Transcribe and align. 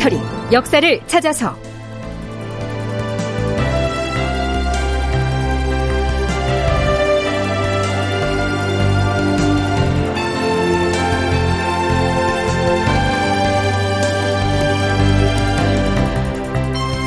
다큐멘터리 0.00 0.18
역사를 0.50 1.00
찾아서. 1.06 1.54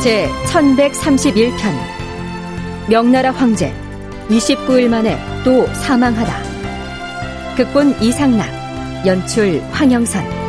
제 0.01 0.27
1131편. 0.47 1.51
명나라 2.89 3.31
황제 3.31 3.73
29일 4.29 4.89
만에 4.89 5.17
또 5.43 5.65
사망하다. 5.73 7.55
극본 7.55 8.01
이상락 8.01 8.47
연출 9.05 9.61
황영선 9.71 10.42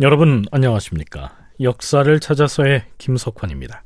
여러분 0.00 0.44
안녕하십니까? 0.50 1.36
역사를 1.60 2.18
찾아서의 2.18 2.84
김석환입니다. 2.98 3.84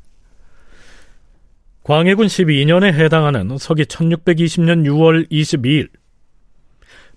광해군 1.82 2.28
12년에 2.28 2.94
해당하는 2.94 3.58
서기 3.58 3.84
1620년 3.84 4.84
6월 4.86 5.30
22일 5.30 5.90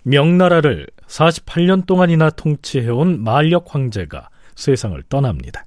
명나라를 0.04 0.88
48년 1.08 1.86
동안이나 1.86 2.31
통치해온 2.31 3.23
만력 3.23 3.73
황제가 3.73 4.30
세상을 4.56 5.02
떠납니다. 5.08 5.66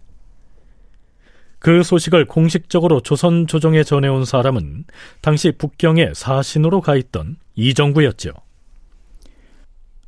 그 1.58 1.83
소식을 1.83 2.27
공식적으로 2.27 3.00
조선 3.00 3.47
조정에 3.47 3.84
전해온 3.84 4.27
사람은 4.27 4.84
당시 5.22 5.50
북경에 5.52 6.12
사신으로 6.14 6.83
가 6.83 6.95
있던 6.97 7.36
이정구였죠. 7.55 8.33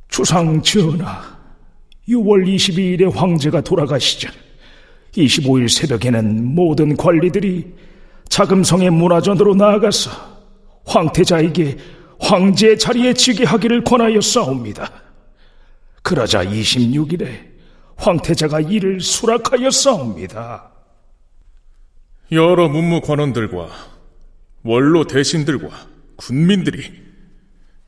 주상 0.07 0.61
전하, 0.61 1.36
6월 2.07 2.45
22일에 2.47 3.13
황제가 3.13 3.61
돌아가시자 3.61 4.31
25일 5.11 5.67
새벽에는 5.69 6.55
모든 6.55 6.95
관리들이 6.95 7.73
자금성의 8.29 8.91
문화전으로 8.91 9.55
나아가서 9.55 10.11
황태자에게 10.85 11.77
황제의 12.19 12.79
자리에 12.79 13.13
지게 13.13 13.43
하기를 13.43 13.83
권하여 13.83 14.21
싸웁니다. 14.21 14.91
그러자 16.01 16.45
26일에 16.45 17.27
황태자가 17.97 18.61
이를 18.61 19.01
수락하여 19.01 19.69
싸웁니다. 19.69 20.71
여러 22.31 22.67
문무 22.67 23.01
관원들과 23.01 23.69
원로 24.63 25.05
대신들과 25.05 25.69
군민들이 26.15 26.91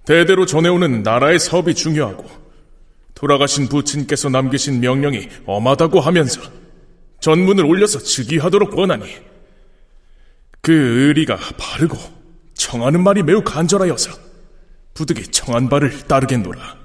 대대로 0.06 0.46
전해오는 0.46 1.04
나라의 1.04 1.40
사업이 1.40 1.76
중요하고 1.76 2.49
돌아가신 3.20 3.68
부친께서 3.68 4.30
남기신 4.30 4.80
명령이 4.80 5.28
엄하다고 5.46 6.00
하면서 6.00 6.42
전문을 7.20 7.66
올려서 7.66 8.00
즉위하도록 8.00 8.74
권하니 8.74 9.04
그 10.62 10.72
의리가 10.72 11.38
바르고 11.58 11.98
청하는 12.54 13.04
말이 13.04 13.22
매우 13.22 13.44
간절하여서 13.44 14.12
부득이 14.94 15.24
청한 15.24 15.68
바를 15.68 16.08
따르겠노라. 16.08 16.80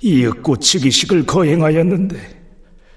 이윽고 0.00 0.56
즉위식을 0.56 1.26
거행하였는데 1.26 2.38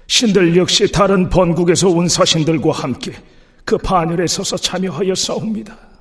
신들 0.06 0.56
역시 0.56 0.90
다른 0.90 1.28
번국에서 1.28 1.90
온 1.90 2.08
사신들과 2.08 2.72
함께 2.72 3.12
그 3.66 3.76
반열에 3.76 4.26
서서 4.26 4.56
참여하여 4.56 5.14
싸웁니다. 5.14 5.91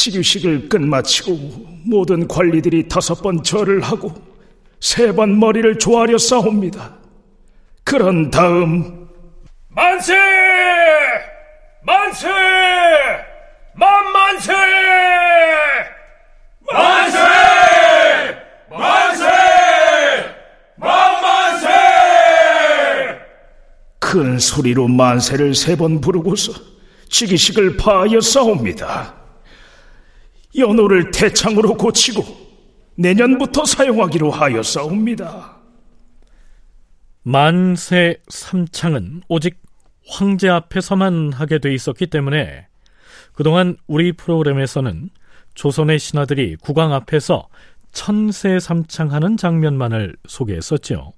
치유식을 0.00 0.70
끝마치고 0.70 1.36
모든 1.84 2.26
관리들이 2.26 2.88
다섯 2.88 3.16
번 3.16 3.42
절을 3.42 3.82
하고 3.82 4.14
세 4.80 5.12
번 5.12 5.38
머리를 5.38 5.78
조아려 5.78 6.16
싸웁니다. 6.16 6.94
그런 7.84 8.30
다음 8.30 9.08
만세! 9.68 10.14
만세! 11.84 12.28
만만세! 13.74 14.52
만세! 16.72 17.18
만세! 18.70 19.26
만만세! 20.76 21.68
큰 23.98 24.38
소리로 24.38 24.88
만세를 24.88 25.54
세 25.54 25.76
번 25.76 26.00
부르고서 26.00 26.52
치기식을 27.10 27.76
파하여 27.76 28.22
싸웁니다. 28.22 29.19
연호를 30.56 31.10
태창으로 31.10 31.74
고치고 31.74 32.24
내년부터 32.96 33.64
사용하기로 33.64 34.30
하였사옵니다. 34.30 35.56
만세 37.22 38.16
삼창은 38.28 39.22
오직 39.28 39.60
황제 40.08 40.48
앞에서만 40.48 41.32
하게 41.32 41.58
돼 41.58 41.72
있었기 41.72 42.06
때문에 42.06 42.66
그동안 43.32 43.76
우리 43.86 44.12
프로그램에서는 44.12 45.10
조선의 45.54 45.98
신하들이 45.98 46.56
국왕 46.56 46.92
앞에서 46.92 47.48
천세 47.92 48.58
삼창하는 48.58 49.36
장면만을 49.36 50.16
소개했었죠. 50.26 51.12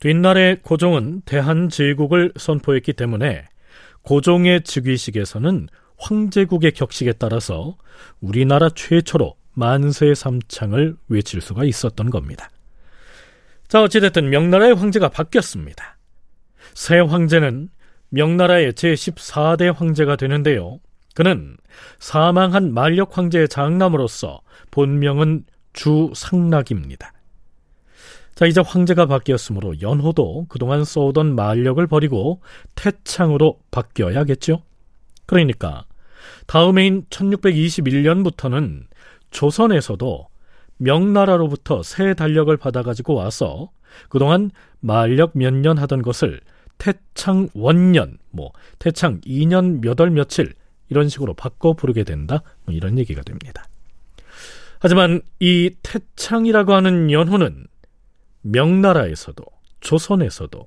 뒷날에 0.00 0.56
고종은 0.62 1.22
대한제국을 1.22 2.32
선포했기 2.36 2.94
때문에 2.94 3.44
고종의 4.02 4.62
즉위식에서는 4.62 5.68
황제국의 6.00 6.72
격식에 6.72 7.12
따라서 7.12 7.76
우리나라 8.20 8.68
최초로 8.70 9.36
만세 9.52 10.14
삼창을 10.14 10.96
외칠 11.08 11.40
수가 11.40 11.64
있었던 11.64 12.10
겁니다. 12.10 12.50
자, 13.68 13.82
어찌됐든 13.82 14.30
명나라의 14.30 14.74
황제가 14.74 15.10
바뀌었습니다. 15.10 15.98
새 16.74 16.98
황제는 16.98 17.68
명나라의 18.08 18.72
제14대 18.72 19.72
황제가 19.72 20.16
되는데요. 20.16 20.80
그는 21.14 21.56
사망한 21.98 22.72
만력 22.72 23.16
황제의 23.16 23.48
장남으로서 23.48 24.40
본명은 24.70 25.44
주상락입니다. 25.72 27.12
자, 28.34 28.46
이제 28.46 28.62
황제가 28.64 29.06
바뀌었으므로 29.06 29.80
연호도 29.80 30.46
그동안 30.48 30.84
써오던 30.84 31.34
만력을 31.34 31.86
버리고 31.86 32.40
태창으로 32.74 33.60
바뀌어야겠죠? 33.70 34.62
그러니까 35.26 35.84
다음해인 36.50 37.04
1621년부터는 37.10 38.86
조선에서도 39.30 40.26
명나라로부터 40.78 41.84
새 41.84 42.12
달력을 42.14 42.56
받아가지고 42.56 43.14
와서 43.14 43.70
그동안 44.08 44.50
만력 44.80 45.30
몇 45.34 45.54
년 45.54 45.78
하던 45.78 46.02
것을 46.02 46.40
태창 46.76 47.48
원년, 47.54 48.18
뭐 48.30 48.50
태창 48.80 49.20
2년 49.20 49.80
몇월 49.80 50.10
며칠 50.10 50.54
이런 50.88 51.08
식으로 51.08 51.34
바꿔 51.34 51.74
부르게 51.74 52.02
된다. 52.02 52.42
뭐 52.64 52.74
이런 52.74 52.98
얘기가 52.98 53.22
됩니다. 53.22 53.62
하지만 54.80 55.20
이 55.38 55.70
태창이라고 55.84 56.72
하는 56.72 57.12
연호는 57.12 57.68
명나라에서도 58.42 59.44
조선에서도 59.78 60.66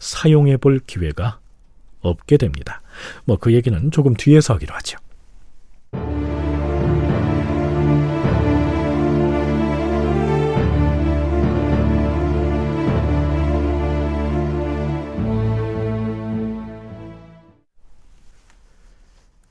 사용해 0.00 0.56
볼 0.56 0.80
기회가 0.80 1.38
없게 2.00 2.36
됩니다. 2.36 2.82
뭐 3.26 3.36
그 3.36 3.52
얘기는 3.54 3.90
조금 3.92 4.14
뒤에서 4.14 4.54
하기로 4.54 4.74
하죠. 4.74 4.98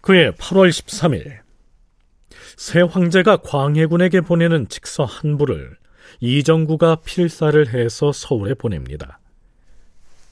그해 0.09 0.31
8월 0.31 0.69
13일 0.69 1.37
새 2.57 2.81
황제가 2.81 3.37
광해군에게 3.37 4.21
보내는 4.21 4.67
직서 4.67 5.05
한 5.05 5.37
부를 5.37 5.77
이정구가 6.19 7.01
필사를 7.05 7.71
해서 7.71 8.11
서울에 8.11 8.55
보냅니다. 8.55 9.19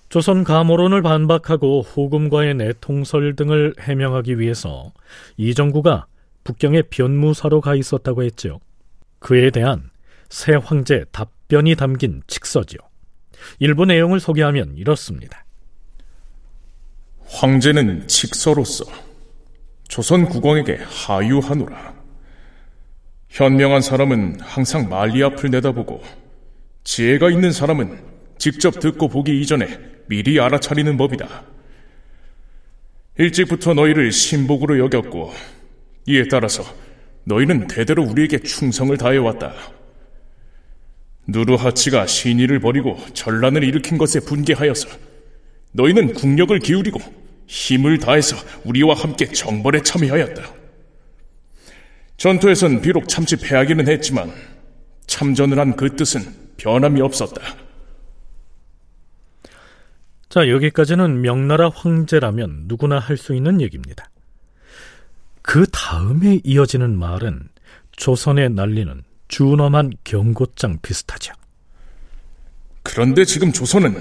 조선 0.09 0.43
가모론을 0.45 1.01
반박하고 1.01 1.81
후금과의 1.81 2.55
내통설 2.55 3.35
등을 3.35 3.73
해명하기 3.79 4.39
위해서 4.39 4.93
이정구가 5.35 6.07
북경의 6.45 6.83
변무사로 6.89 7.59
가 7.59 7.75
있었다고 7.75 8.23
했죠. 8.23 8.61
그에 9.19 9.49
대한 9.49 9.89
새 10.29 10.55
황제 10.55 11.03
답변이 11.11 11.75
담긴 11.75 12.21
직서지요. 12.27 12.79
일부 13.59 13.85
내용을 13.85 14.19
소개하면 14.19 14.75
이렇습니다. 14.77 15.45
황제는 17.25 18.07
직서로서 18.07 18.85
조선 19.89 20.25
국왕에게 20.25 20.79
하유하노라. 20.89 21.95
현명한 23.27 23.81
사람은 23.81 24.39
항상 24.39 24.87
만리 24.87 25.21
앞을 25.21 25.51
내다보고 25.51 26.01
지혜가 26.85 27.29
있는 27.29 27.51
사람은 27.51 28.01
직접 28.37 28.79
듣고 28.79 29.09
보기 29.09 29.41
이전에 29.41 29.96
미리 30.07 30.39
알아차리는 30.39 30.95
법이다. 30.97 31.43
일찍부터 33.17 33.73
너희를 33.73 34.11
신복으로 34.11 34.79
여겼고 34.79 35.33
이에 36.07 36.27
따라서 36.27 36.63
너희는 37.25 37.67
대대로 37.67 38.03
우리에게 38.03 38.39
충성을 38.39 38.95
다해왔다. 38.97 39.53
누르하치가 41.27 42.05
신의를 42.07 42.59
버리고 42.59 42.97
전란을 43.13 43.63
일으킨 43.63 43.97
것에 43.97 44.21
분개하여서 44.21 44.87
너희는 45.73 46.13
국력을 46.13 46.57
기울이고 46.57 46.99
힘을 47.47 47.97
다해서 47.97 48.37
우리와 48.63 48.95
함께 48.95 49.25
정벌에 49.25 49.81
참여하였다. 49.81 50.41
전투에선 52.17 52.81
비록 52.81 53.07
참치 53.09 53.35
패하기는 53.35 53.87
했지만 53.87 54.31
참전을 55.07 55.59
한 55.59 55.75
그 55.75 55.95
뜻은 55.95 56.21
변함이 56.57 57.01
없었다. 57.01 57.41
자, 60.29 60.49
여기까지는 60.49 61.21
명나라 61.21 61.69
황제라면 61.73 62.63
누구나 62.65 62.99
할 62.99 63.17
수 63.17 63.33
있는 63.33 63.61
얘기입니다. 63.61 64.09
그 65.41 65.65
다음에 65.71 66.39
이어지는 66.43 66.97
말은 66.97 67.47
조선에 67.95 68.49
날리는 68.49 69.03
준엄한 69.29 69.91
경고장 70.03 70.79
비슷하죠. 70.81 71.33
그런데 72.83 73.23
지금 73.25 73.51
조선은 73.51 73.95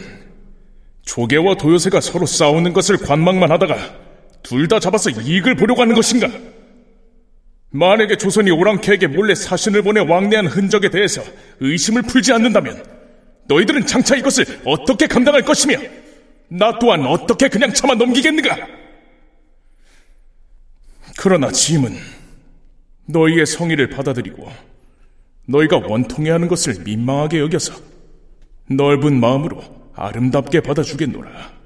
조개와 1.03 1.55
도요새가 1.57 2.01
서로 2.01 2.27
싸우는 2.27 2.73
것을 2.73 2.97
관망만 2.99 3.51
하다가 3.51 3.77
둘 4.43 4.69
다 4.69 4.79
잡아서 4.81 5.11
이익을 5.11 5.57
보려고 5.57 5.83
하는 5.83 5.95
것인가? 5.95 6.29
만약에 7.71 8.17
조선이 8.17 8.51
오랑캐에게 8.51 9.09
몰래 9.09 9.35
사신을 9.35 9.83
보내 9.83 10.01
왕래한 10.01 10.47
흔적에 10.47 10.89
대해서 10.89 11.23
의심을 11.61 12.03
풀지 12.03 12.33
않는다면 12.33 12.85
너희들은 13.49 13.87
장차 13.87 14.17
이것을 14.17 14.45
어떻게 14.65 15.07
감당할 15.07 15.43
것이며 15.43 15.79
나 16.49 16.79
또한 16.79 17.07
어떻게 17.07 17.49
그냥 17.49 17.73
참아 17.73 17.95
넘기겠는가? 17.95 18.57
그러나 21.19 21.51
짐은 21.51 21.97
너희의 23.07 23.47
성의를 23.47 23.89
받아들이고 23.89 24.51
너희가 25.47 25.79
원통해 25.79 26.31
하는 26.31 26.49
것을 26.49 26.83
민망하게 26.83 27.39
여겨서 27.41 27.75
넓은 28.69 29.19
마음으로 29.19 29.63
아름답게 29.95 30.61
받아주겠노라. 30.61 31.57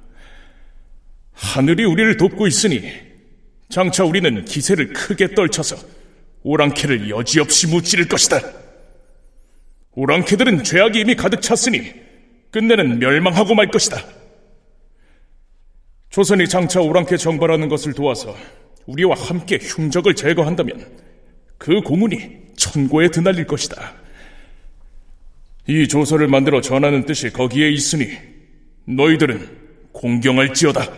하늘이 1.33 1.85
우리를 1.85 2.17
돕고 2.17 2.47
있으니 2.47 2.93
장차 3.71 4.05
우리는 4.05 4.45
기세를 4.45 4.93
크게 4.93 5.35
떨쳐서 5.35 5.77
오랑캐를 6.43 7.11
여지없이 7.11 7.69
무찌를 7.69 8.09
것이다. 8.09 8.41
오랑캐들은 9.93 10.65
죄악이 10.65 11.01
이미 11.01 11.15
가득 11.15 11.41
찼으니 11.43 11.93
끝내는 12.51 12.99
멸망하고 12.99 13.55
말 13.55 13.69
것이다. 13.71 14.20
조선이 16.11 16.49
장차 16.49 16.81
오랑캐 16.81 17.17
정발하는 17.17 17.69
것을 17.69 17.93
도와서 17.93 18.35
우리와 18.87 19.15
함께 19.17 19.59
흉적을 19.61 20.15
제거한다면 20.15 20.85
그 21.57 21.81
고문이 21.83 22.55
천고에 22.57 23.09
드날릴 23.09 23.47
것이다. 23.47 23.95
이 25.69 25.87
조서를 25.87 26.27
만들어 26.27 26.61
전하는 26.61 27.07
뜻이 27.07 27.31
거기에 27.31 27.71
있으니 27.71 28.11
너희들은 28.87 29.59
공경할지어다. 29.93 30.89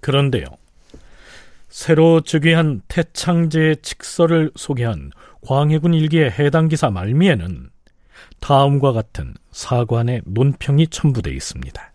그런데요. 0.00 0.44
새로 1.68 2.20
즉위한 2.20 2.82
태창제의 2.88 3.76
칙서를 3.82 4.50
소개한 4.56 5.12
광해군 5.42 5.94
일기의 5.94 6.32
해당 6.32 6.66
기사 6.66 6.90
말미에는 6.90 7.70
다음과 8.40 8.92
같은 8.92 9.34
사관의 9.52 10.22
논평이 10.24 10.88
첨부되어 10.88 11.32
있습니다. 11.32 11.89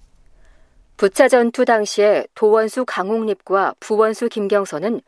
부차 0.98 1.28
전투 1.28 1.66
당시에 1.66 2.26
도원수 2.36 2.86
강홍립과 2.86 3.76
부원수 3.82 4.30
김경선은 4.30 5.02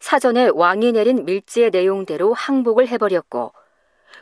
사전에 0.00 0.50
왕이 0.52 0.92
내린 0.92 1.24
밀지의 1.24 1.70
내용대로 1.70 2.34
항복을 2.34 2.88
해버렸고 2.88 3.52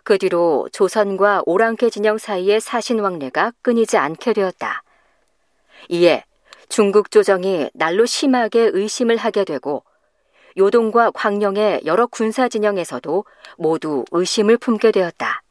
그 0.05 0.19
뒤로 0.19 0.69
조선과 0.73 1.45
오랑캐 1.47 1.89
진영 1.89 2.19
사이의 2.19 2.61
사신 2.61 3.01
왕래가 3.01 3.53
끊이지 3.63 3.97
않게 3.97 4.35
되었다. 4.35 4.83
이에 5.89 6.23
중국 6.69 7.11
조정이 7.11 7.71
날로 7.73 8.05
심하게 8.05 8.71
의심을 8.73 9.17
하게 9.17 9.45
되고 9.45 9.85
요동과 10.59 11.13
광령의 11.13 11.83
여러 11.87 12.07
군사 12.07 12.49
진영에서도 12.49 13.25
모두 13.57 14.05
의심을 14.11 14.59
품게 14.59 14.93
되었다. 14.93 15.43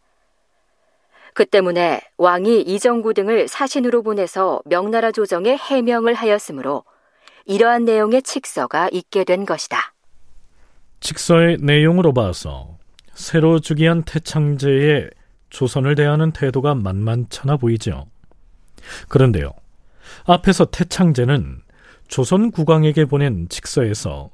그 1.35 1.45
때문에 1.45 1.99
왕이 2.17 2.61
이정구 2.61 3.13
등을 3.13 3.49
사신으로 3.49 4.03
보내서 4.03 4.61
명나라 4.63 5.11
조정에 5.11 5.57
해명을 5.57 6.13
하였으므로 6.13 6.85
이러한 7.45 7.83
내용의 7.83 8.23
칙서가 8.23 8.87
있게 8.93 9.25
된 9.25 9.45
것이다. 9.45 9.93
칙서의 11.01 11.57
내용으로 11.59 12.13
봐서 12.13 12.77
새로 13.13 13.59
즉위한 13.59 14.03
태창제의 14.03 15.09
조선을 15.49 15.95
대하는 15.95 16.31
태도가 16.31 16.73
만만찮아 16.73 17.57
보이죠. 17.57 18.05
그런데요. 19.09 19.51
앞에서 20.25 20.63
태창제는 20.63 21.63
조선 22.07 22.49
국왕에게 22.49 23.05
보낸 23.05 23.49
직서에서 23.49 24.29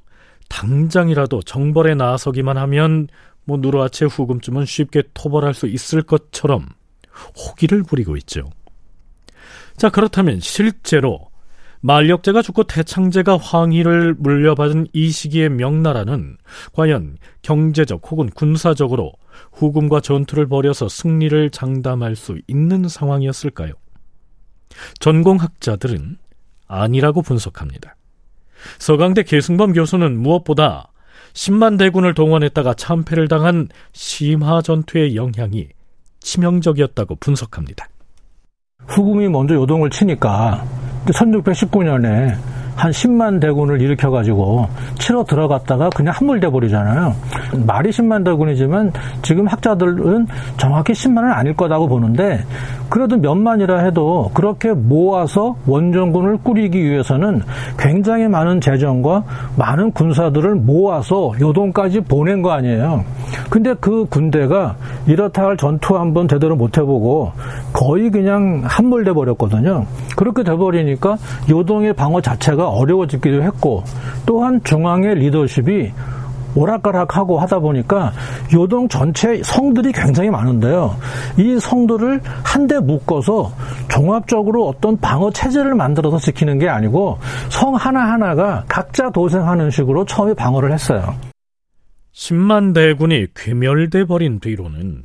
당장이라도 0.49 1.41
정벌에 1.41 1.95
나서기만 1.95 2.57
하면 2.57 3.07
뭐 3.43 3.57
누르하체 3.57 4.05
후금쯤은 4.05 4.65
쉽게 4.65 5.01
토벌할 5.15 5.55
수 5.55 5.65
있을 5.65 6.03
것처럼 6.03 6.67
호기를 7.37 7.83
부리고 7.83 8.17
있죠. 8.17 8.49
자 9.77 9.89
그렇다면 9.89 10.39
실제로 10.39 11.31
만력제가 11.81 12.41
죽고 12.43 12.65
태창제가 12.65 13.37
황희를 13.37 14.13
물려받은 14.13 14.87
이 14.93 15.09
시기의 15.09 15.49
명나라는 15.49 16.37
과연 16.73 17.17
경제적 17.41 18.01
혹은 18.11 18.29
군사적으로 18.29 19.13
후금과 19.51 20.01
전투를 20.01 20.47
벌여서 20.47 20.87
승리를 20.87 21.49
장담할 21.49 22.15
수 22.15 22.39
있는 22.47 22.87
상황이었을까요? 22.87 23.73
전공학자들은 24.99 26.17
아니라고 26.67 27.21
분석합니다. 27.23 27.95
서강대 28.77 29.23
계승범 29.23 29.73
교수는 29.73 30.17
무엇보다 30.19 30.91
10만 31.33 31.77
대군을 31.79 32.13
동원했다가 32.13 32.75
참패를 32.75 33.27
당한 33.27 33.69
심화 33.93 34.61
전투의 34.61 35.15
영향이 35.15 35.69
치명적이었다고 36.21 37.15
분석합니다. 37.15 37.87
후금이 38.87 39.29
먼저 39.29 39.55
요동을 39.55 39.89
치니까 39.89 40.63
1619년에 41.05 42.37
한 42.75 42.91
10만 42.91 43.39
대군을 43.39 43.81
일으켜가지고 43.81 44.67
치러 44.97 45.23
들어갔다가 45.23 45.89
그냥 45.89 46.13
함몰돼 46.15 46.49
버리잖아요. 46.49 47.13
말이 47.65 47.89
10만 47.89 48.23
대군이지만 48.25 48.91
지금 49.21 49.47
학자들은 49.47 50.27
정확히 50.57 50.93
10만은 50.93 51.33
아닐 51.33 51.55
거라고 51.55 51.87
보는데 51.87 52.43
그래도 52.89 53.17
몇만이라 53.17 53.79
해도 53.83 54.31
그렇게 54.33 54.73
모아서 54.73 55.55
원정군을 55.65 56.37
꾸리기 56.43 56.83
위해서는 56.83 57.41
굉장히 57.77 58.27
많은 58.27 58.59
재정과 58.59 59.23
많은 59.57 59.91
군사들을 59.91 60.55
모아서 60.55 61.31
요동까지 61.39 62.01
보낸 62.01 62.41
거 62.41 62.51
아니에요. 62.51 63.05
근데 63.49 63.73
그 63.79 64.05
군대가 64.09 64.75
이렇다 65.07 65.43
할 65.43 65.57
전투 65.57 65.97
한번 65.97 66.27
제대로 66.27 66.55
못 66.55 66.77
해보고 66.77 67.31
거의 67.73 68.09
그냥 68.09 68.61
함몰돼 68.65 69.13
버렸거든요. 69.13 69.85
그렇게 70.15 70.43
돼 70.43 70.55
버리니까 70.55 71.17
요동의 71.49 71.93
방어 71.93 72.21
자체가 72.21 72.60
어려워지기도 72.67 73.43
했고 73.43 73.83
또한 74.25 74.61
중앙의 74.63 75.15
리더십이 75.15 75.91
오락가락하고 76.55 77.39
하다 77.39 77.59
보니까 77.59 78.11
요동 78.53 78.87
전체 78.87 79.41
성들이 79.43 79.91
굉장히 79.91 80.29
많은데요. 80.29 80.97
이 81.37 81.59
성들을 81.59 82.21
한데 82.43 82.79
묶어서 82.79 83.51
종합적으로 83.89 84.67
어떤 84.67 84.97
방어 84.97 85.31
체제를 85.31 85.75
만들어서 85.75 86.17
지키는 86.17 86.59
게 86.59 86.67
아니고 86.67 87.19
성 87.49 87.75
하나하나가 87.75 88.65
각자 88.67 89.09
도생하는 89.09 89.71
식으로 89.71 90.05
처음에 90.05 90.33
방어를 90.33 90.73
했어요. 90.73 91.15
10만 92.13 92.73
대군이 92.73 93.27
괴멸돼 93.33 94.05
버린 94.05 94.39
뒤로는 94.39 95.03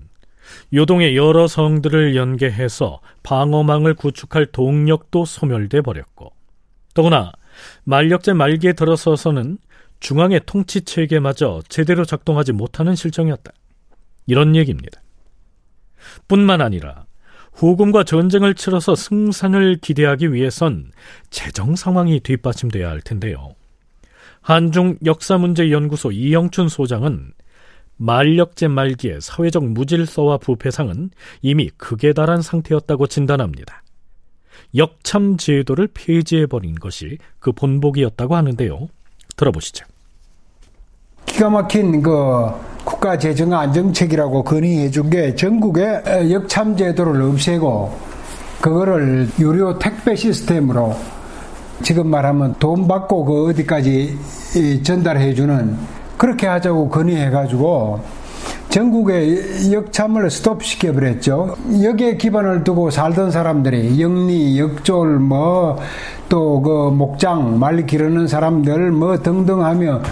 요동의 0.74 1.16
여러 1.16 1.46
성들을 1.46 2.16
연계해서 2.16 3.00
방어망을 3.22 3.94
구축할 3.94 4.46
동력도 4.46 5.24
소멸돼 5.24 5.82
버렸고 5.82 6.32
더구나 6.94 7.32
만력제 7.84 8.32
말기에 8.32 8.72
들어서서는 8.74 9.58
중앙의 10.00 10.42
통치 10.46 10.82
체계마저 10.82 11.62
제대로 11.68 12.04
작동하지 12.04 12.52
못하는 12.52 12.94
실정이었다. 12.94 13.52
이런 14.26 14.56
얘기입니다. 14.56 15.00
뿐만 16.28 16.60
아니라 16.60 17.06
후금과 17.52 18.04
전쟁을 18.04 18.54
치러서 18.54 18.94
승산을 18.94 19.78
기대하기 19.80 20.32
위해선 20.32 20.92
재정 21.30 21.74
상황이 21.74 22.20
뒷받침돼야 22.20 22.88
할 22.88 23.00
텐데요. 23.00 23.54
한중 24.42 24.98
역사문제연구소 25.04 26.12
이영춘 26.12 26.68
소장은 26.68 27.32
만력제 27.96 28.68
말기의 28.68 29.20
사회적 29.20 29.64
무질서와 29.64 30.36
부패상은 30.36 31.10
이미 31.40 31.70
극에 31.78 32.12
달한 32.12 32.42
상태였다고 32.42 33.06
진단합니다. 33.06 33.82
역참 34.76 35.36
제도를 35.36 35.88
폐지해버린 35.94 36.74
것이 36.76 37.18
그 37.38 37.52
본보기였다고 37.52 38.36
하는데요. 38.36 38.88
들어보시죠. 39.36 39.84
기가 41.26 41.50
막힌 41.50 42.02
그 42.02 42.50
국가 42.84 43.18
재정 43.18 43.52
안정책이라고 43.52 44.44
건의해 44.44 44.90
준 44.90 45.10
게 45.10 45.34
전국에 45.34 46.02
역참 46.30 46.76
제도를 46.76 47.20
없애고 47.22 47.92
그거를 48.60 49.28
유료 49.38 49.78
택배 49.78 50.14
시스템으로 50.16 50.96
지금 51.82 52.08
말하면 52.08 52.54
돈 52.58 52.88
받고 52.88 53.24
그 53.24 53.48
어디까지 53.50 54.18
전달해 54.82 55.34
주는 55.34 55.76
그렇게 56.16 56.46
하자고 56.46 56.88
건의해 56.88 57.28
가지고 57.28 58.00
전국의 58.76 59.72
역참을 59.72 60.30
스톱시켜 60.30 60.92
버렸죠. 60.92 61.56
여기에 61.82 62.18
기반을 62.18 62.62
두고 62.62 62.90
살던 62.90 63.30
사람들이 63.30 63.98
영리, 64.02 64.58
역졸, 64.60 65.18
뭐 65.18 65.78
또 66.28 66.60
그 66.60 66.90
목장, 66.90 67.58
말 67.58 67.86
기르는 67.86 68.26
사람들 68.26 68.90
뭐 68.90 69.16
등등 69.22 69.64
하며 69.64 70.02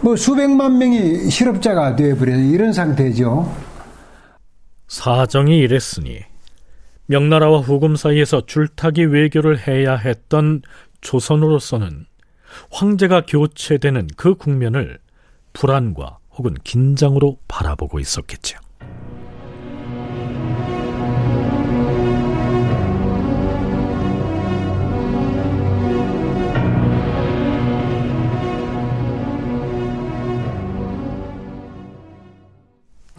뭐 0.00 0.14
수백만 0.14 0.78
명이 0.78 1.28
실업자가 1.28 1.96
되어버린 1.96 2.50
이런 2.52 2.72
상태죠. 2.72 3.52
사정이 4.86 5.58
이랬으니 5.58 6.20
명나라와 7.06 7.58
후금 7.58 7.96
사이에서 7.96 8.42
줄타기 8.46 9.06
외교를 9.06 9.66
해야 9.66 9.96
했던 9.96 10.62
조선으로서는 11.00 12.06
황제가 12.70 13.24
교체되는 13.26 14.08
그 14.16 14.36
국면을 14.36 14.98
불안과 15.52 16.17
혹은 16.38 16.54
긴장으로 16.62 17.38
바라보고 17.48 17.98
있었겠죠. 17.98 18.58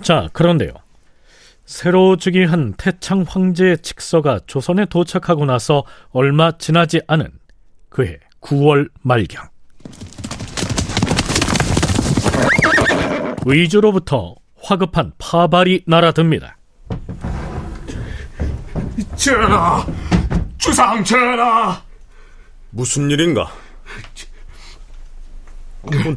자, 0.01 0.29
그런데요. 0.33 0.71
새로 1.65 2.15
즉위한 2.15 2.73
태창 2.77 3.25
황제의 3.27 3.79
직서가 3.79 4.39
조선에 4.47 4.85
도착하고 4.85 5.45
나서 5.45 5.83
얼마 6.09 6.57
지나지 6.57 7.01
않은 7.05 7.29
그해 7.89 8.17
9월 8.41 8.89
말경. 9.03 9.49
의주로부터 13.45 14.35
화급한 14.61 15.13
파발이 15.17 15.83
날아듭니다. 15.87 16.57
전하! 19.15 19.85
주상 20.57 21.03
전하! 21.03 21.81
무슨 22.71 23.09
일인가? 23.09 23.49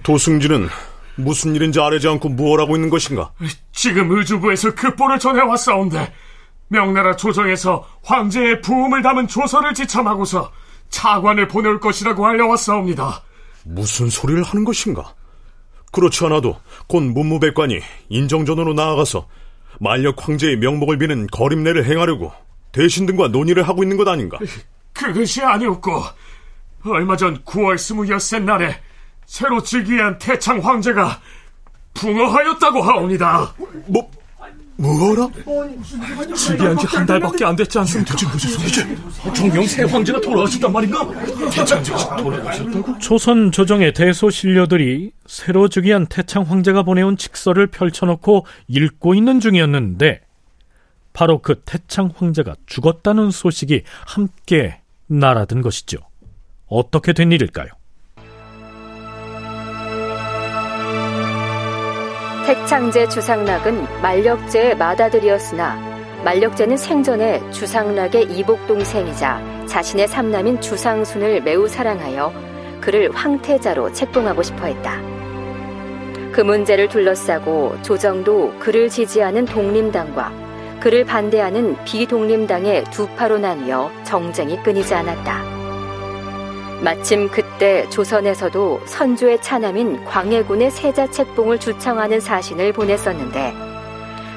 도승진은 0.02 0.68
무슨 1.16 1.54
일인지 1.54 1.80
아뢰지 1.80 2.08
않고 2.08 2.28
무엇 2.30 2.60
하고 2.60 2.74
있는 2.76 2.90
것인가? 2.90 3.32
지금 3.72 4.10
의주부에서 4.10 4.74
급보를 4.74 5.18
전해왔사온데 5.18 6.12
명나라 6.68 7.16
조정에서 7.16 7.86
황제의 8.02 8.60
부음을 8.62 9.02
담은 9.02 9.28
조서를 9.28 9.74
지참하고서 9.74 10.50
차관을 10.88 11.48
보낼 11.48 11.78
것이라고 11.80 12.26
알려왔사옵니다. 12.26 13.22
무슨 13.64 14.10
소리를 14.10 14.42
하는 14.42 14.64
것인가? 14.64 15.14
그렇지 15.92 16.24
않아도 16.26 16.58
곧 16.88 17.02
문무백관이 17.02 17.80
인정전으로 18.08 18.74
나아가서 18.74 19.28
만력 19.78 20.26
황제의 20.26 20.56
명목을 20.56 20.98
비는 20.98 21.28
거림내를 21.28 21.84
행하려고 21.84 22.32
대신 22.72 23.06
등과 23.06 23.28
논의를 23.28 23.62
하고 23.62 23.82
있는 23.82 23.96
것 23.96 24.08
아닌가? 24.08 24.38
그것이 24.92 25.42
아니었고 25.42 26.02
얼마 26.86 27.16
전 27.16 27.38
9월 27.44 27.78
스무여섯 27.78 28.42
날에 28.42 28.80
새로 29.26 29.62
즉위한 29.62 30.18
태창 30.18 30.58
황제가 30.58 31.20
붕어하였다고 31.94 32.82
하옵니다. 32.82 33.54
뭐 33.86 34.10
뭐라? 34.82 35.28
즉위한 36.34 36.76
지 36.76 36.86
한 36.86 37.06
달밖에 37.06 37.44
안 37.44 37.54
됐지 37.54 37.78
않습니까? 37.78 38.14
무슨 38.32 38.50
소리지? 38.50 38.96
종영 39.34 39.64
새 39.66 39.84
황제가 39.84 40.20
돌아가셨단 40.20 40.72
말인가? 40.72 41.06
돌아가셨다고? 42.16 42.98
조선 42.98 43.52
조정의 43.52 43.92
대소신료들이 43.92 45.12
새로 45.26 45.68
즉위한 45.68 46.06
태창 46.06 46.42
황제가 46.42 46.82
보내온 46.82 47.16
직서를 47.16 47.68
펼쳐놓고 47.68 48.44
읽고 48.66 49.14
있는 49.14 49.38
중이었는데 49.40 50.20
바로 51.12 51.38
그 51.38 51.60
태창 51.64 52.10
황제가 52.16 52.56
죽었다는 52.66 53.30
소식이 53.30 53.82
함께 54.06 54.80
날아든 55.06 55.62
것이죠. 55.62 55.98
어떻게 56.66 57.12
된 57.12 57.30
일일까요? 57.30 57.68
택창제 62.44 63.08
주상락은 63.08 64.02
만력제의 64.02 64.76
맏아들이었으나 64.76 65.76
만력제는 66.24 66.76
생전에 66.76 67.40
주상락의 67.50 68.24
이복 68.24 68.66
동생이자 68.66 69.66
자신의 69.66 70.08
삼남인 70.08 70.60
주상순을 70.60 71.42
매우 71.42 71.68
사랑하여 71.68 72.32
그를 72.80 73.10
황태자로 73.12 73.92
책봉하고 73.92 74.42
싶어 74.42 74.66
했다. 74.66 75.00
그 76.32 76.40
문제를 76.40 76.88
둘러싸고 76.88 77.80
조정도 77.82 78.52
그를 78.58 78.88
지지하는 78.88 79.44
독림당과 79.44 80.32
그를 80.80 81.04
반대하는 81.04 81.76
비독림당의 81.84 82.84
두 82.90 83.06
파로 83.10 83.38
나뉘어 83.38 83.90
정쟁이 84.02 84.60
끊이지 84.62 84.94
않았다. 84.94 85.61
마침 86.82 87.28
그때 87.28 87.88
조선에서도 87.90 88.80
선조의 88.86 89.40
차남인 89.40 90.04
광해군의 90.04 90.72
세자 90.72 91.12
책봉을 91.12 91.60
주청하는 91.60 92.18
사신을 92.18 92.72
보냈었는데 92.72 93.54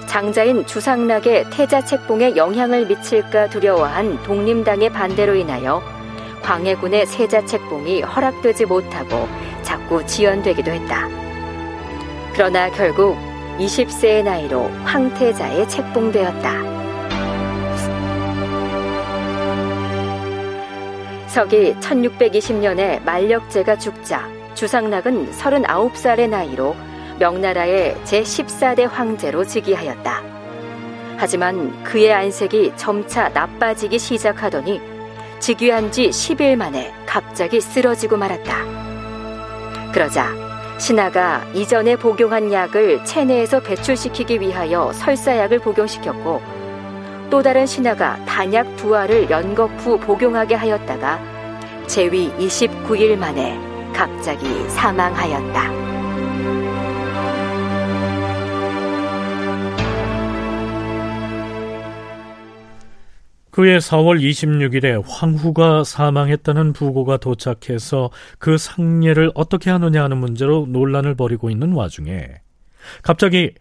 장자인 0.06 0.64
주상락의 0.68 1.48
태자 1.50 1.84
책봉에 1.84 2.36
영향을 2.36 2.86
미칠까 2.86 3.50
두려워한 3.50 4.22
독림당의 4.22 4.92
반대로 4.92 5.34
인하여 5.34 5.82
광해군의 6.44 7.08
세자 7.08 7.46
책봉이 7.46 8.04
허락되지 8.04 8.66
못하고 8.66 9.28
자꾸 9.64 10.06
지연되기도 10.06 10.70
했다. 10.70 11.10
그러나 12.34 12.70
결국 12.70 13.18
20세의 13.58 14.24
나이로 14.24 14.70
황태자에 14.84 15.68
책봉되었다. 15.68 16.75
서기 21.36 21.76
1620년에 21.82 23.04
만력제가 23.04 23.78
죽자 23.78 24.26
주상락은 24.54 25.34
39살의 25.34 26.30
나이로 26.30 26.74
명나라의 27.20 27.94
제14대 28.06 28.88
황제로 28.90 29.44
즉위하였다. 29.44 30.24
하지만 31.18 31.84
그의 31.84 32.14
안색이 32.14 32.78
점차 32.78 33.28
나빠지기 33.28 34.00
시작하더니 34.00 34.80
즉위한 35.40 35.92
지 35.92 36.08
10일 36.08 36.56
만에 36.56 36.94
갑자기 37.06 37.60
쓰러지고 37.60 38.16
말았다. 38.16 39.92
그러자 39.92 40.30
신하가 40.80 41.46
이전에 41.54 41.98
복용한 41.98 42.54
약을 42.54 43.04
체내에서 43.04 43.60
배출시키기 43.60 44.40
위하여 44.40 44.94
설사약을 44.94 45.60
복용시켰고 45.60 46.55
또 47.30 47.42
다른 47.42 47.66
신하가 47.66 48.24
단약 48.26 48.76
두 48.76 48.96
알을 48.96 49.30
연거 49.30 49.66
후 49.66 50.00
복용하게 50.00 50.56
하였다가 50.56 51.20
재위 51.88 52.30
29일 52.32 53.18
만에 53.18 53.58
갑자기 53.94 54.48
사망하였다. 54.70 55.86
그해 63.56 63.78
4월 63.78 64.20
26일에 64.20 65.02
황후가 65.08 65.86
사망했다는 65.86 66.74
부고가 66.74 67.16
도착해서 67.16 68.12
그 68.38 68.58
상례를 68.58 69.32
어떻게 69.34 69.70
하느냐 69.70 70.04
하는 70.04 70.18
문제로 70.18 70.66
논란을 70.68 71.16
벌이고 71.16 71.50
있는 71.50 71.72
와중에 71.72 72.42
갑자기 73.02 73.54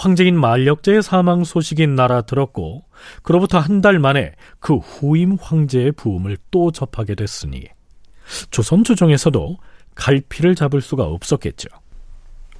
황제인 0.00 0.34
만력제의 0.40 1.02
사망 1.02 1.44
소식이 1.44 1.86
날아들었고 1.86 2.84
그로부터 3.22 3.58
한 3.58 3.82
달 3.82 3.98
만에 3.98 4.32
그 4.58 4.76
후임 4.76 5.36
황제의 5.40 5.92
부음을 5.92 6.38
또 6.50 6.70
접하게 6.70 7.14
됐으니 7.14 7.64
조선 8.50 8.82
조정에서도 8.82 9.58
갈피를 9.94 10.54
잡을 10.54 10.80
수가 10.80 11.04
없었겠죠. 11.04 11.68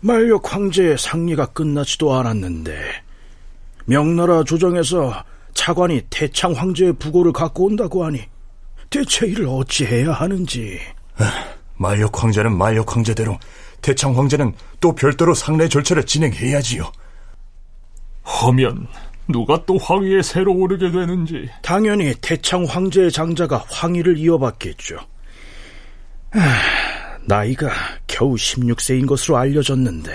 만력 0.01 0.53
황제의 0.55 0.99
상리가 0.99 1.47
끝나지도 1.47 2.15
않았는데 2.15 2.79
명나라 3.87 4.45
조정에서 4.45 5.25
차관이 5.55 6.03
태창 6.11 6.53
황제의 6.53 6.95
부고를 6.95 7.33
갖고 7.33 7.67
온다고 7.67 8.05
하니 8.05 8.21
대체 8.91 9.27
이를 9.27 9.47
어찌해야 9.49 10.13
하는지. 10.13 10.79
만력 11.77 12.23
황제는 12.23 12.57
만력 12.57 12.95
황제대로 12.95 13.39
태창 13.81 14.17
황제는 14.17 14.53
또 14.81 14.95
별도로 14.95 15.35
상례 15.35 15.69
절차를 15.69 16.05
진행해야지요. 16.05 16.91
하면 18.31 18.87
누가 19.29 19.65
또 19.65 19.77
황위에 19.79 20.23
새로 20.23 20.55
오르게 20.55 20.91
되는지 20.91 21.49
당연히 21.63 22.15
태창 22.21 22.65
황제의 22.65 23.11
장자가 23.13 23.65
황위를 23.69 24.17
이어받겠죠. 24.19 24.97
나이가 27.27 27.71
겨우 28.07 28.35
16세인 28.35 29.07
것으로 29.07 29.37
알려졌는데 29.37 30.13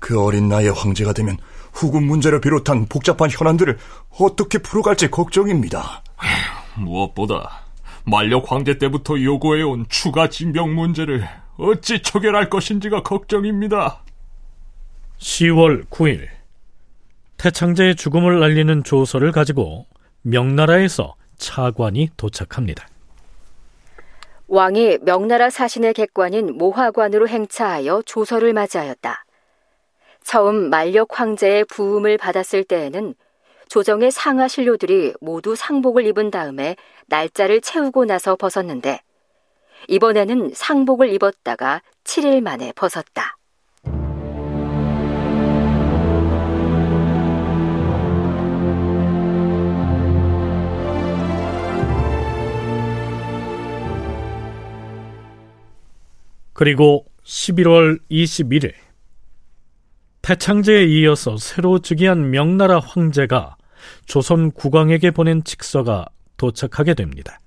그 0.00 0.20
어린 0.20 0.48
나이에 0.48 0.70
황제가 0.70 1.12
되면 1.12 1.36
후금 1.72 2.04
문제를 2.04 2.40
비롯한 2.40 2.86
복잡한 2.86 3.30
현안들을 3.30 3.78
어떻게 4.18 4.58
풀어갈지 4.58 5.10
걱정입니다. 5.10 6.02
무엇보다 6.76 7.62
만력 8.04 8.50
황제 8.50 8.78
때부터 8.78 9.20
요구해온 9.20 9.86
추가 9.88 10.28
징병 10.28 10.74
문제를 10.74 11.28
어찌 11.56 12.02
처결할 12.02 12.50
것인지가 12.50 13.02
걱정입니다. 13.02 14.02
10월 15.18 15.86
9일 15.86 16.28
태창제의 17.42 17.96
죽음을 17.96 18.40
알리는 18.40 18.84
조서를 18.84 19.32
가지고 19.32 19.86
명나라에서 20.22 21.16
차관이 21.38 22.08
도착합니다. 22.16 22.86
왕이 24.46 24.98
명나라 25.02 25.50
사신의 25.50 25.94
객관인 25.94 26.56
모화관으로 26.56 27.26
행차하여 27.26 28.02
조서를 28.06 28.52
맞이하였다. 28.52 29.24
처음 30.22 30.70
만력 30.70 31.18
황제의 31.18 31.64
부음을 31.64 32.16
받았을 32.16 32.62
때에는 32.62 33.12
조정의 33.68 34.12
상하 34.12 34.46
신료들이 34.46 35.14
모두 35.20 35.56
상복을 35.56 36.06
입은 36.06 36.30
다음에 36.30 36.76
날짜를 37.08 37.60
채우고 37.60 38.04
나서 38.04 38.36
벗었는데 38.36 39.00
이번에는 39.88 40.52
상복을 40.54 41.12
입었다가 41.12 41.82
7일 42.04 42.40
만에 42.40 42.72
벗었다. 42.76 43.36
그리고 56.52 57.06
11월 57.24 57.98
21일 58.10 58.72
태창제에 60.22 60.84
이어서 60.84 61.36
새로 61.36 61.78
즉위한 61.80 62.30
명나라 62.30 62.78
황제가 62.78 63.56
조선 64.06 64.52
국왕에게 64.52 65.10
보낸 65.10 65.42
직서가 65.42 66.06
도착하게 66.36 66.94
됩니다. 66.94 67.40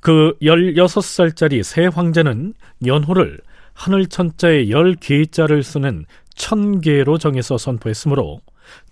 그 0.00 0.36
16살짜리 0.40 1.62
새 1.62 1.86
황제는 1.86 2.54
연호를 2.86 3.40
하늘 3.72 4.06
천자에 4.06 4.70
열 4.70 4.94
개자를 4.94 5.62
쓰는 5.62 6.04
천계로 6.34 7.18
정해서 7.18 7.58
선포했으므로 7.58 8.40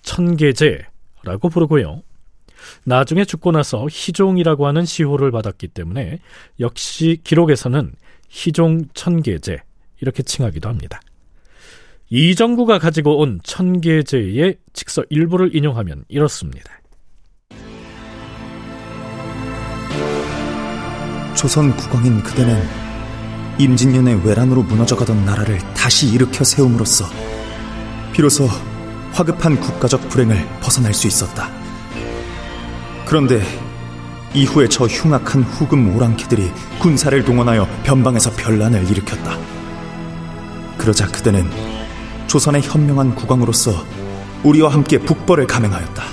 천계제라고 0.03 1.49
부르고요. 1.51 2.03
나중에 2.85 3.25
죽고 3.25 3.53
나서 3.53 3.87
희종이라고 3.89 4.67
하는 4.67 4.85
시호를 4.85 5.31
받았기 5.31 5.69
때문에 5.69 6.19
역시 6.59 7.21
기록에서는 7.23 7.93
희종 8.29 8.85
천계제 8.95 9.59
이렇게 10.01 10.23
칭하기도 10.23 10.69
합니다. 10.69 11.01
이정구가 12.11 12.79
가지고 12.79 13.19
온 13.19 13.41
천계제의 13.43 14.57
직서 14.73 15.03
일부를 15.11 15.55
인용하면 15.55 16.05
이렇습니다. 16.09 16.73
조선 21.37 21.77
국왕인 21.77 22.23
그대는 22.23 22.61
임진년의 23.59 24.27
외란으로 24.27 24.63
무너져가던 24.63 25.25
나라를 25.25 25.59
다시 25.75 26.13
일으켜 26.13 26.45
세움으로써 26.45 27.05
비로소 28.13 28.47
화급한 29.13 29.61
국가적 29.61 30.09
불행을 30.09 30.37
벗어날 30.61 30.95
수 30.95 31.07
있었다. 31.07 31.51
그런데 33.07 33.43
이후에 34.35 34.69
저 34.69 34.85
흉악한 34.85 35.43
후금 35.43 35.97
오랑캐들이 35.97 36.51
군사를 36.79 37.25
동원하여 37.25 37.67
변방에서 37.83 38.31
변란을 38.33 38.91
일으켰다. 38.91 39.39
그러자 40.77 41.07
그대는 41.09 41.51
조선의 42.27 42.63
현명한 42.63 43.15
국왕으로서 43.15 43.85
우리와 44.45 44.73
함께 44.73 44.99
북벌을 44.99 45.47
감행하였다. 45.47 46.05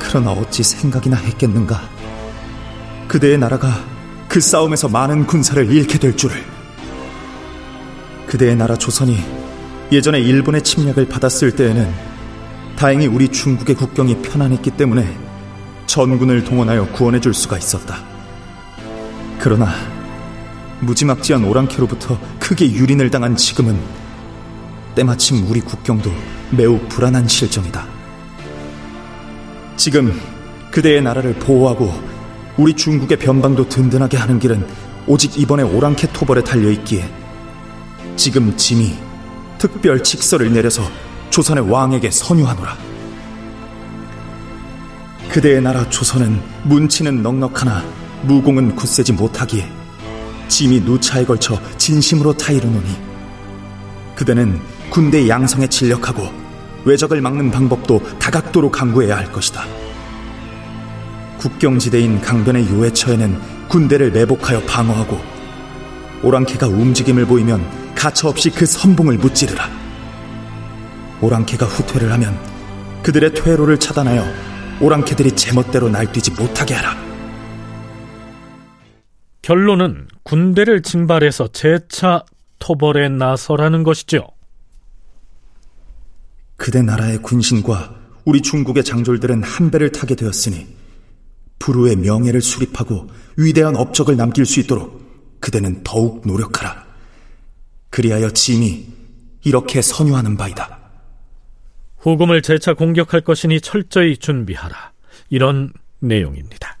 그러나 0.00 0.32
어찌 0.32 0.62
생각이나 0.62 1.16
했겠는가? 1.16 1.88
그대의 3.08 3.38
나라가 3.38 3.84
그 4.28 4.40
싸움에서 4.40 4.88
많은 4.88 5.26
군사를 5.26 5.70
잃게 5.70 5.98
될 5.98 6.16
줄을. 6.16 6.44
그대의 8.26 8.56
나라 8.56 8.76
조선이 8.76 9.18
예전에 9.92 10.20
일본의 10.20 10.62
침략을 10.62 11.08
받았을 11.08 11.54
때에는 11.54 12.13
다행히 12.76 13.06
우리 13.06 13.28
중국의 13.28 13.76
국경이 13.76 14.20
편안했기 14.22 14.72
때문에 14.72 15.16
전군을 15.86 16.44
동원하여 16.44 16.88
구원해 16.92 17.20
줄 17.20 17.32
수가 17.32 17.56
있었다. 17.56 18.02
그러나 19.38 19.68
무지막지한 20.80 21.44
오랑캐로부터 21.44 22.18
크게 22.40 22.72
유린을 22.72 23.10
당한 23.10 23.36
지금은 23.36 23.78
때마침 24.94 25.46
우리 25.48 25.60
국경도 25.60 26.10
매우 26.50 26.78
불안한 26.88 27.28
실정이다. 27.28 27.86
지금 29.76 30.18
그대의 30.70 31.02
나라를 31.02 31.34
보호하고 31.34 31.92
우리 32.56 32.74
중국의 32.74 33.18
변방도 33.18 33.68
든든하게 33.68 34.16
하는 34.16 34.38
길은 34.38 34.66
오직 35.06 35.38
이번에 35.38 35.62
오랑캐 35.62 36.12
토벌에 36.12 36.42
달려 36.42 36.70
있기에 36.70 37.08
지금 38.16 38.56
짐이 38.56 38.94
특별 39.58 40.02
칙서를 40.02 40.52
내려서 40.52 40.82
조선의 41.34 41.68
왕에게 41.68 42.12
선유하노라. 42.12 42.76
그대의 45.30 45.60
나라 45.62 45.88
조선은 45.90 46.40
문치는 46.62 47.24
넉넉하나 47.24 47.82
무공은 48.22 48.76
굳세지 48.76 49.14
못하기에 49.14 49.68
짐이 50.46 50.82
누차에 50.82 51.24
걸쳐 51.24 51.60
진심으로 51.76 52.34
타이르노니 52.34 52.86
그대는 54.14 54.60
군대 54.90 55.28
양성에 55.28 55.66
진력하고 55.66 56.30
외적을 56.84 57.20
막는 57.20 57.50
방법도 57.50 58.00
다각도로 58.20 58.70
강구해야 58.70 59.16
할 59.16 59.32
것이다. 59.32 59.64
국경지대인 61.38 62.20
강변의 62.20 62.68
요해처에는 62.70 63.66
군대를 63.66 64.12
매복하여 64.12 64.62
방어하고 64.66 65.20
오랑캐가 66.22 66.68
움직임을 66.68 67.26
보이면 67.26 67.92
가차없이 67.96 68.50
그 68.50 68.66
선봉을 68.66 69.18
무찌르라. 69.18 69.83
오랑캐가 71.24 71.64
후퇴를 71.64 72.12
하면 72.12 72.38
그들의 73.02 73.32
퇴로를 73.32 73.80
차단하여 73.80 74.24
오랑캐들이 74.80 75.32
제멋대로 75.32 75.88
날뛰지 75.88 76.32
못하게 76.32 76.74
하라. 76.74 77.02
결론은 79.40 80.08
군대를 80.22 80.82
징발해서 80.82 81.48
재차 81.48 82.24
토벌에 82.58 83.08
나서라는 83.08 83.84
것이죠. 83.84 84.26
그대 86.56 86.82
나라의 86.82 87.18
군신과 87.18 87.94
우리 88.24 88.40
중국의 88.40 88.84
장졸들은 88.84 89.42
한 89.42 89.70
배를 89.70 89.92
타게 89.92 90.14
되었으니 90.14 90.66
불후의 91.58 91.96
명예를 91.96 92.40
수립하고 92.42 93.08
위대한 93.36 93.76
업적을 93.76 94.16
남길 94.16 94.44
수 94.44 94.60
있도록 94.60 95.40
그대는 95.40 95.82
더욱 95.84 96.26
노력하라. 96.26 96.84
그리하여 97.90 98.30
짐이 98.30 98.86
이렇게 99.44 99.82
선유하는 99.82 100.36
바이다. 100.36 100.83
후금을 102.04 102.42
재차 102.42 102.74
공격할 102.74 103.22
것이니 103.22 103.62
철저히 103.62 104.18
준비하라. 104.18 104.92
이런 105.30 105.72
내용입니다. 106.00 106.78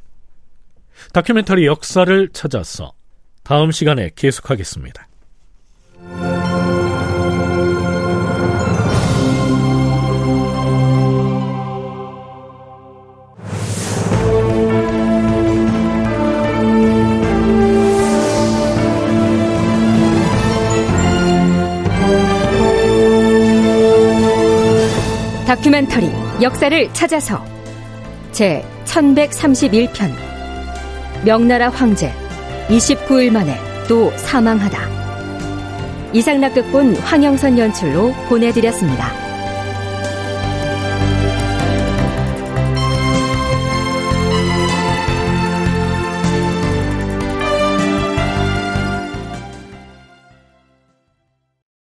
다큐멘터리 1.14 1.64
역사를 1.64 2.28
찾아서 2.28 2.92
다음 3.42 3.70
시간에 3.70 4.10
계속하겠습니다. 4.14 5.08
다큐멘터리 25.54 26.10
역사를 26.42 26.92
찾아서 26.94 27.44
제 28.32 28.64
1131편 28.86 30.12
명나라 31.24 31.68
황제 31.68 32.12
29일 32.66 33.30
만에 33.30 33.56
또 33.88 34.10
사망하다 34.16 36.10
이상락극본 36.12 36.96
황영선 36.96 37.56
연출로 37.56 38.12
보내드렸습니다. 38.28 39.23